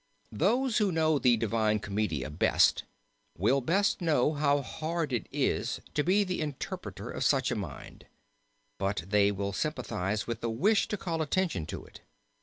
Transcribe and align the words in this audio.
"Those 0.31 0.79
who 0.79 0.91
know 0.91 1.19
the 1.19 1.37
Divina 1.37 1.77
Commedia 1.79 2.31
best 2.31 2.85
will 3.37 3.61
best 3.61 4.01
know 4.01 4.33
how 4.33 4.63
hard 4.63 5.13
it 5.13 5.27
is 5.31 5.79
to 5.93 6.03
be 6.03 6.23
the 6.23 6.41
interpreter 6.41 7.11
of 7.11 7.23
such 7.23 7.51
a 7.51 7.55
mind; 7.55 8.07
but 8.79 9.03
they 9.05 9.31
will 9.31 9.53
sympathize 9.53 10.25
with 10.25 10.41
the 10.41 10.49
wish 10.49 10.87
to 10.87 10.97
call 10.97 11.21
attention 11.21 11.67
to 11.67 11.85
it. 11.85 12.01